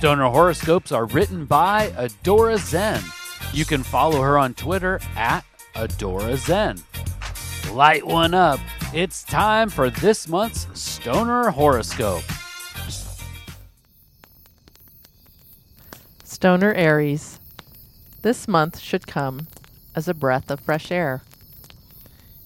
Stoner 0.00 0.30
horoscopes 0.30 0.92
are 0.92 1.04
written 1.04 1.44
by 1.44 1.88
Adora 1.90 2.56
Zen. 2.56 3.02
You 3.52 3.66
can 3.66 3.82
follow 3.82 4.22
her 4.22 4.38
on 4.38 4.54
Twitter 4.54 4.98
at 5.14 5.44
Adora 5.74 6.38
Zen. 6.38 6.78
Light 7.74 8.06
one 8.06 8.32
up. 8.32 8.60
It's 8.94 9.22
time 9.22 9.68
for 9.68 9.90
this 9.90 10.26
month's 10.26 10.66
Stoner 10.72 11.50
horoscope. 11.50 12.22
Stoner 16.24 16.72
Aries. 16.72 17.38
This 18.22 18.48
month 18.48 18.78
should 18.78 19.06
come 19.06 19.48
as 19.94 20.08
a 20.08 20.14
breath 20.14 20.50
of 20.50 20.60
fresh 20.60 20.90
air. 20.90 21.20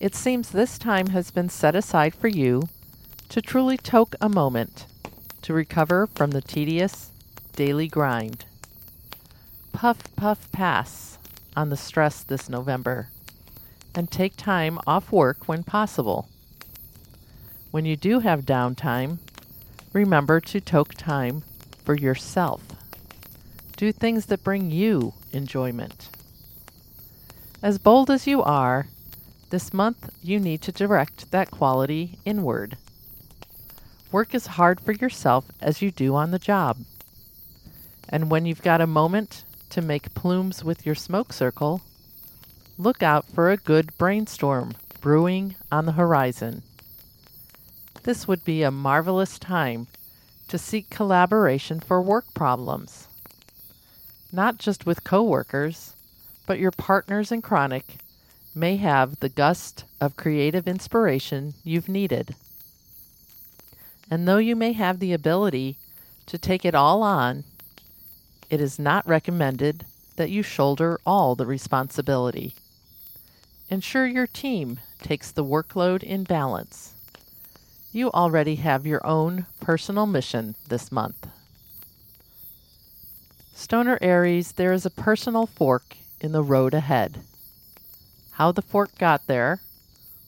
It 0.00 0.16
seems 0.16 0.50
this 0.50 0.76
time 0.76 1.10
has 1.10 1.30
been 1.30 1.48
set 1.48 1.76
aside 1.76 2.16
for 2.16 2.26
you 2.26 2.68
to 3.28 3.40
truly 3.40 3.76
toke 3.76 4.16
a 4.20 4.28
moment 4.28 4.86
to 5.42 5.54
recover 5.54 6.08
from 6.08 6.32
the 6.32 6.42
tedious 6.42 7.12
daily 7.54 7.88
grind. 7.88 8.44
Puff, 9.72 9.98
puff, 10.16 10.50
pass 10.52 11.18
on 11.56 11.70
the 11.70 11.76
stress 11.76 12.22
this 12.22 12.48
November 12.48 13.08
and 13.94 14.10
take 14.10 14.36
time 14.36 14.78
off 14.86 15.12
work 15.12 15.46
when 15.46 15.62
possible. 15.62 16.28
When 17.70 17.84
you 17.84 17.96
do 17.96 18.20
have 18.20 18.44
downtime, 18.44 19.18
remember 19.92 20.40
to 20.40 20.60
toke 20.60 20.94
time 20.94 21.42
for 21.84 21.94
yourself. 21.94 22.60
Do 23.76 23.92
things 23.92 24.26
that 24.26 24.44
bring 24.44 24.70
you 24.70 25.14
enjoyment. 25.32 26.08
As 27.62 27.78
bold 27.78 28.10
as 28.10 28.26
you 28.26 28.42
are, 28.42 28.88
this 29.50 29.72
month 29.72 30.10
you 30.22 30.40
need 30.40 30.62
to 30.62 30.72
direct 30.72 31.30
that 31.30 31.50
quality 31.50 32.18
inward. 32.24 32.76
Work 34.10 34.34
as 34.34 34.46
hard 34.46 34.80
for 34.80 34.92
yourself 34.92 35.44
as 35.60 35.82
you 35.82 35.90
do 35.90 36.14
on 36.14 36.30
the 36.30 36.38
job. 36.38 36.78
And 38.14 38.30
when 38.30 38.46
you've 38.46 38.62
got 38.62 38.80
a 38.80 38.86
moment 38.86 39.42
to 39.70 39.82
make 39.82 40.14
plumes 40.14 40.62
with 40.62 40.86
your 40.86 40.94
smoke 40.94 41.32
circle, 41.32 41.80
look 42.78 43.02
out 43.02 43.24
for 43.26 43.50
a 43.50 43.56
good 43.56 43.90
brainstorm 43.98 44.74
brewing 45.00 45.56
on 45.72 45.84
the 45.84 45.98
horizon. 45.98 46.62
This 48.04 48.28
would 48.28 48.44
be 48.44 48.62
a 48.62 48.70
marvelous 48.70 49.36
time 49.36 49.88
to 50.46 50.58
seek 50.58 50.90
collaboration 50.90 51.80
for 51.80 52.00
work 52.00 52.26
problems. 52.34 53.08
Not 54.30 54.58
just 54.58 54.86
with 54.86 55.02
coworkers, 55.02 55.96
but 56.46 56.60
your 56.60 56.70
partners 56.70 57.32
in 57.32 57.42
chronic 57.42 57.96
may 58.54 58.76
have 58.76 59.18
the 59.18 59.28
gust 59.28 59.86
of 60.00 60.14
creative 60.14 60.68
inspiration 60.68 61.54
you've 61.64 61.88
needed. 61.88 62.36
And 64.08 64.28
though 64.28 64.38
you 64.38 64.54
may 64.54 64.70
have 64.70 65.00
the 65.00 65.12
ability 65.12 65.78
to 66.26 66.38
take 66.38 66.64
it 66.64 66.76
all 66.76 67.02
on, 67.02 67.42
it 68.54 68.60
is 68.60 68.78
not 68.78 69.04
recommended 69.04 69.84
that 70.14 70.30
you 70.30 70.40
shoulder 70.40 71.00
all 71.04 71.34
the 71.34 71.44
responsibility. 71.44 72.54
Ensure 73.68 74.06
your 74.06 74.28
team 74.28 74.78
takes 75.02 75.32
the 75.32 75.44
workload 75.44 76.04
in 76.04 76.22
balance. 76.22 76.94
You 77.90 78.12
already 78.12 78.54
have 78.56 78.86
your 78.86 79.04
own 79.04 79.46
personal 79.60 80.06
mission 80.06 80.54
this 80.68 80.92
month. 80.92 81.26
Stoner 83.56 83.98
Aries, 84.00 84.52
there 84.52 84.72
is 84.72 84.86
a 84.86 84.90
personal 84.90 85.46
fork 85.46 85.96
in 86.20 86.30
the 86.30 86.42
road 86.44 86.74
ahead. 86.74 87.22
How 88.34 88.52
the 88.52 88.62
fork 88.62 88.96
got 88.98 89.26
there, 89.26 89.58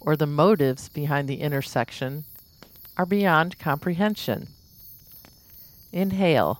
or 0.00 0.16
the 0.16 0.26
motives 0.26 0.88
behind 0.88 1.28
the 1.28 1.40
intersection, 1.40 2.24
are 2.96 3.06
beyond 3.06 3.60
comprehension. 3.60 4.48
Inhale. 5.92 6.58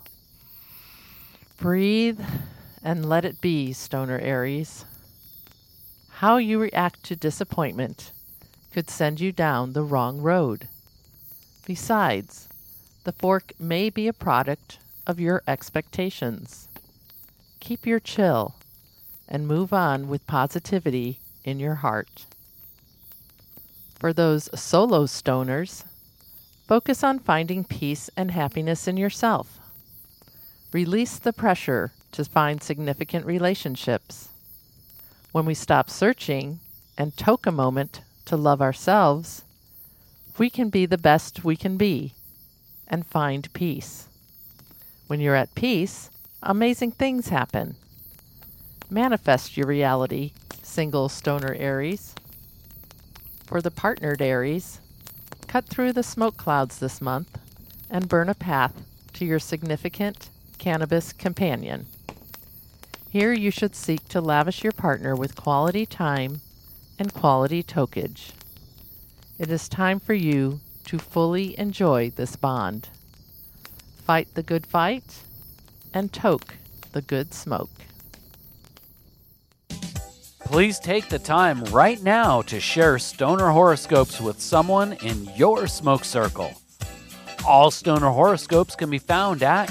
Breathe 1.59 2.21
and 2.85 3.09
let 3.09 3.25
it 3.25 3.41
be, 3.41 3.73
Stoner 3.73 4.21
Aries. 4.21 4.85
How 6.09 6.37
you 6.37 6.61
react 6.61 7.03
to 7.05 7.17
disappointment 7.17 8.13
could 8.73 8.89
send 8.89 9.19
you 9.19 9.33
down 9.33 9.73
the 9.73 9.83
wrong 9.83 10.21
road. 10.21 10.69
Besides, 11.67 12.49
the 13.03 13.11
fork 13.11 13.55
may 13.59 13.91
be 13.91 14.07
a 14.07 14.13
product 14.13 14.79
of 15.05 15.19
your 15.19 15.43
expectations. 15.49 16.69
Keep 17.59 17.87
your 17.87 17.99
chill 17.99 18.55
and 19.29 19.49
move 19.49 19.73
on 19.73 20.07
with 20.07 20.29
positivity 20.29 21.19
in 21.43 21.59
your 21.59 21.75
heart. 21.75 22.25
For 23.99 24.13
those 24.13 24.49
solo 24.55 25.07
stoners, 25.07 25.83
focus 26.69 27.03
on 27.03 27.19
finding 27.19 27.65
peace 27.65 28.11
and 28.17 28.31
happiness 28.31 28.87
in 28.87 28.97
yourself. 28.97 29.59
Release 30.73 31.19
the 31.19 31.33
pressure 31.33 31.93
to 32.13 32.25
find 32.27 32.63
significant 32.63 33.25
relationships. 33.25 34.29
When 35.33 35.47
we 35.47 35.55
stop 35.55 35.89
searching 35.89 36.61
and 36.99 37.17
toke 37.17 37.47
a 37.47 37.53
moment 37.53 38.03
to 38.27 38.37
love 38.37 38.61
ourselves, 38.61 39.45
we 40.37 40.51
can 40.51 40.69
be 40.69 40.85
the 40.85 40.99
best 40.99 41.43
we 41.43 41.57
can 41.57 41.79
be 41.79 42.13
and 42.87 43.07
find 43.07 43.51
peace. 43.55 44.09
When 45.07 45.21
you're 45.21 45.35
at 45.35 45.55
peace, 45.55 46.11
amazing 46.43 46.93
things 46.93 47.29
happen. 47.29 47.77
Manifest 48.91 49.57
your 49.57 49.67
reality, 49.67 50.33
single 50.63 51.09
stoner 51.09 51.55
Aries. 51.55 52.15
For 53.47 53.63
the 53.63 53.71
partnered 53.71 54.21
Aries, 54.21 54.81
cut 55.47 55.65
through 55.65 55.95
the 55.95 56.03
smoke 56.03 56.37
clouds 56.37 56.79
this 56.79 57.01
month 57.01 57.39
and 57.89 58.07
burn 58.07 58.29
a 58.29 58.35
path 58.35 58.83
to 59.15 59.25
your 59.25 59.39
significant 59.39 60.29
cannabis 60.59 61.13
companion. 61.13 61.87
Here 63.11 63.33
you 63.33 63.51
should 63.51 63.75
seek 63.75 64.07
to 64.09 64.21
lavish 64.21 64.63
your 64.63 64.73
partner 64.73 65.15
with 65.17 65.37
quality 65.37 65.87
time 65.87 66.41
and 66.99 67.15
quality 67.15 67.63
tokage. 67.63 68.33
It 69.39 69.51
is 69.51 69.69
time 69.69 70.01
for 70.01 70.15
you 70.15 70.61
to 70.87 70.99
fully 70.99 71.59
enjoy 71.59 72.11
this 72.11 72.37
bond. 72.37 72.89
Fight 74.05 74.29
the 74.35 74.43
good 74.43 74.67
fight 74.67 75.23
and 75.95 76.13
toke 76.13 76.55
the 76.93 77.03
good 77.03 77.33
smoke. 77.33 77.71
Please 80.41 80.79
take 80.79 81.09
the 81.09 81.19
time 81.19 81.63
right 81.67 82.03
now 82.03 82.41
to 82.43 82.59
share 82.59 82.99
stoner 82.99 83.51
horoscopes 83.51 84.21
with 84.21 84.41
someone 84.41 84.95
in 84.95 85.31
your 85.37 85.67
smoke 85.67 86.05
circle. 86.05 86.53
All 87.47 87.71
stoner 87.71 88.09
horoscopes 88.09 88.75
can 88.75 88.89
be 88.89 88.99
found 88.99 89.43
at 89.43 89.71